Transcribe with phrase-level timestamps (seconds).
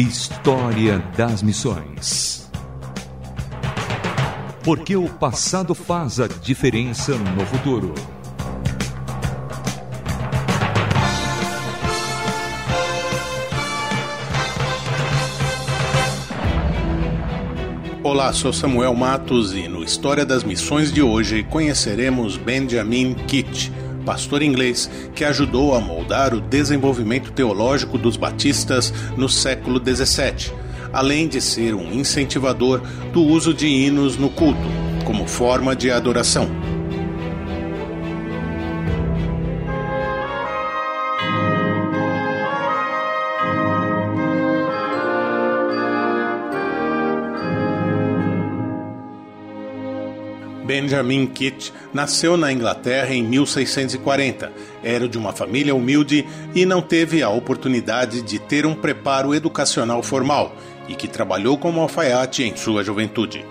[0.00, 2.48] História das Missões.
[4.62, 7.92] Porque o passado faz a diferença no futuro.
[18.04, 23.72] Olá, sou Samuel Matos e no História das Missões de hoje conheceremos Benjamin Kitt
[24.08, 30.50] pastor inglês que ajudou a moldar o desenvolvimento teológico dos batistas no século XVII,
[30.94, 32.80] além de ser um incentivador
[33.12, 34.66] do uso de hinos no culto,
[35.04, 36.48] como forma de adoração.
[50.68, 54.52] Benjamin Kitt nasceu na Inglaterra em 1640.
[54.84, 60.02] Era de uma família humilde e não teve a oportunidade de ter um preparo educacional
[60.02, 60.54] formal
[60.86, 63.42] e que trabalhou como alfaiate em sua juventude.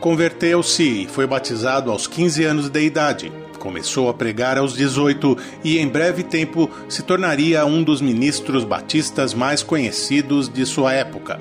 [0.00, 3.30] Converteu-se e foi batizado aos 15 anos de idade.
[3.58, 9.34] Começou a pregar aos 18 e, em breve tempo, se tornaria um dos ministros batistas
[9.34, 11.38] mais conhecidos de sua época.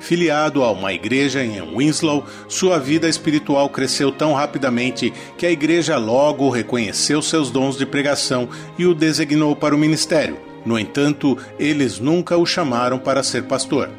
[0.00, 5.98] Filiado a uma igreja em Winslow, sua vida espiritual cresceu tão rapidamente que a igreja
[5.98, 8.48] logo reconheceu seus dons de pregação
[8.78, 10.38] e o designou para o ministério.
[10.64, 13.90] No entanto, eles nunca o chamaram para ser pastor.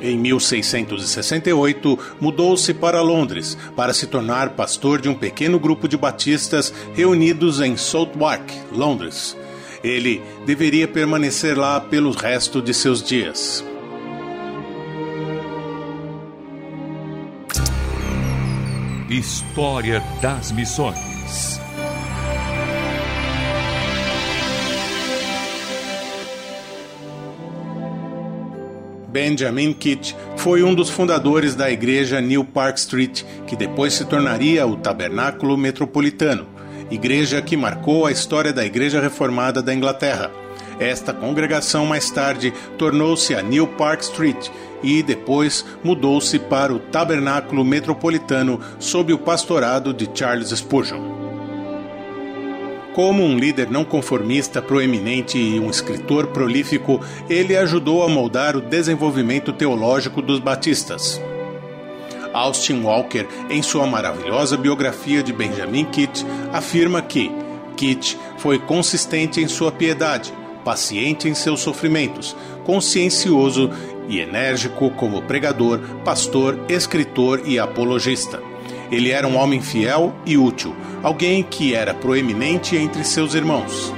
[0.00, 6.74] Em 1668, mudou-se para Londres para se tornar pastor de um pequeno grupo de batistas
[6.92, 9.36] reunidos em Southwark, Londres.
[9.82, 13.64] Ele deveria permanecer lá pelo resto de seus dias.
[19.12, 21.60] História das Missões.
[29.08, 34.66] Benjamin Kitt foi um dos fundadores da igreja New Park Street, que depois se tornaria
[34.66, 36.46] o Tabernáculo Metropolitano,
[36.90, 40.41] igreja que marcou a história da Igreja Reformada da Inglaterra.
[40.78, 44.48] Esta congregação mais tarde tornou-se a New Park Street
[44.82, 51.22] e depois mudou-se para o Tabernáculo Metropolitano sob o pastorado de Charles Spurgeon.
[52.94, 58.60] Como um líder não conformista proeminente e um escritor prolífico, ele ajudou a moldar o
[58.60, 61.18] desenvolvimento teológico dos batistas.
[62.34, 67.30] Austin Walker, em sua maravilhosa biografia de Benjamin Kitt, afirma que
[67.76, 70.32] Kitt foi consistente em sua piedade,
[70.64, 73.70] paciente em seus sofrimentos, consciencioso
[74.08, 78.42] e enérgico como pregador, pastor, escritor e apologista.
[78.90, 83.92] Ele era um homem fiel e útil, alguém que era proeminente entre seus irmãos.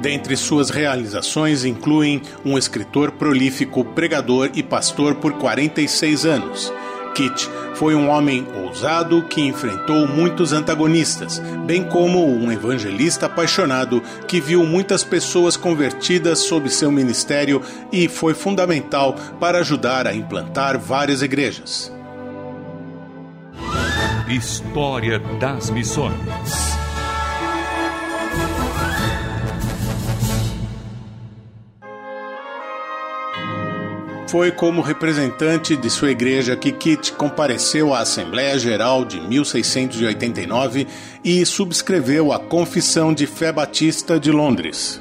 [0.00, 6.72] Dentre suas realizações incluem um escritor prolífico, pregador e pastor por 46 anos.
[7.16, 14.38] Kit foi um homem ousado que enfrentou muitos antagonistas, bem como um evangelista apaixonado que
[14.38, 21.22] viu muitas pessoas convertidas sob seu ministério e foi fundamental para ajudar a implantar várias
[21.22, 21.90] igrejas.
[24.28, 26.85] História das Missões.
[34.28, 40.88] Foi como representante de sua igreja que Kit compareceu à Assembleia Geral de 1689
[41.22, 45.00] e subscreveu a Confissão de Fé Batista de Londres.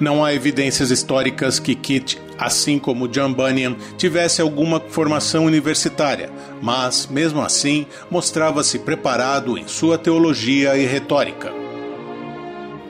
[0.00, 7.06] Não há evidências históricas que Kit, assim como John Bunyan, tivesse alguma formação universitária, mas,
[7.06, 11.63] mesmo assim, mostrava-se preparado em sua teologia e retórica.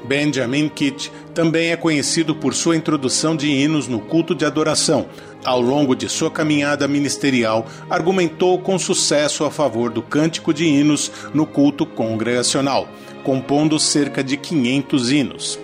[0.05, 5.07] Benjamin Kitt também é conhecido por sua introdução de hinos no culto de adoração.
[5.45, 11.11] Ao longo de sua caminhada ministerial, argumentou com sucesso a favor do cântico de hinos
[11.33, 12.89] no culto congregacional,
[13.23, 15.59] compondo cerca de 500 hinos.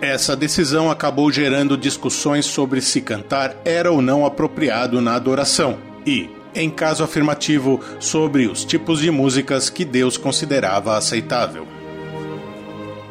[0.00, 6.30] Essa decisão acabou gerando discussões sobre se cantar era ou não apropriado na adoração e,
[6.54, 11.79] em caso afirmativo, sobre os tipos de músicas que Deus considerava aceitável.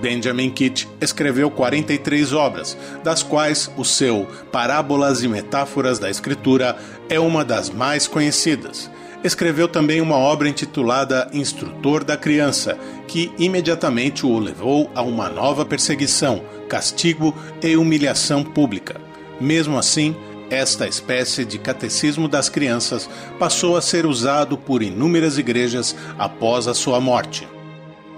[0.01, 6.77] Benjamin Kitt escreveu 43 obras, das quais o seu Parábolas e Metáforas da Escritura
[7.09, 8.89] é uma das mais conhecidas.
[9.23, 15.65] Escreveu também uma obra intitulada Instrutor da Criança, que imediatamente o levou a uma nova
[15.65, 18.95] perseguição, castigo e humilhação pública.
[19.39, 20.15] Mesmo assim,
[20.49, 26.73] esta espécie de catecismo das crianças passou a ser usado por inúmeras igrejas após a
[26.73, 27.47] sua morte.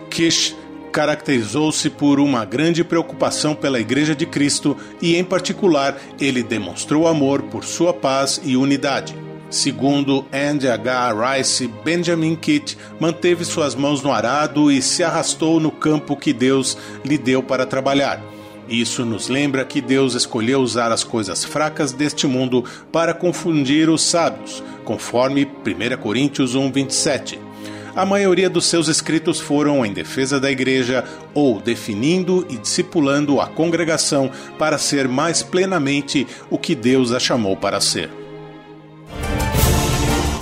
[0.09, 0.55] Kish
[0.91, 7.43] caracterizou-se por uma grande preocupação pela Igreja de Cristo e, em particular, ele demonstrou amor
[7.43, 9.15] por sua paz e unidade.
[9.49, 11.13] Segundo Andy H.
[11.13, 16.77] Rice, Benjamin Kitt manteve suas mãos no arado e se arrastou no campo que Deus
[17.03, 18.21] lhe deu para trabalhar.
[18.69, 24.01] Isso nos lembra que Deus escolheu usar as coisas fracas deste mundo para confundir os
[24.01, 27.50] sábios, conforme 1 Coríntios 1, 27.
[27.95, 31.03] A maioria dos seus escritos foram em defesa da igreja
[31.33, 37.57] ou definindo e discipulando a congregação para ser mais plenamente o que Deus a chamou
[37.57, 38.09] para ser.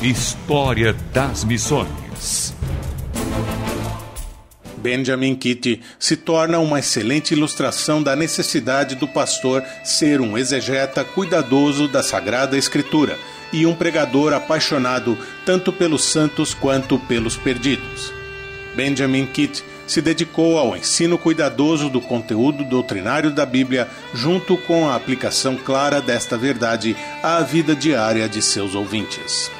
[0.01, 2.59] História das Missões
[4.80, 11.88] Benjamin Kitty se torna uma excelente ilustração da necessidade do pastor ser um exegeta cuidadoso
[11.88, 13.18] da Sagrada Escritura
[13.52, 18.14] e um pregador apaixonado tanto pelos santos quanto pelos perdidos.
[18.76, 24.96] Benjamin Kitt se dedicou ao ensino cuidadoso do conteúdo doutrinário da Bíblia, junto com a
[24.96, 29.52] aplicação clara desta verdade à vida diária de seus ouvintes.